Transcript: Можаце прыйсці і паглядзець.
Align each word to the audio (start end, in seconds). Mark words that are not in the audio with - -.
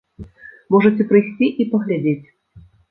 Можаце 0.75 1.07
прыйсці 1.11 1.51
і 1.61 1.71
паглядзець. 1.77 2.27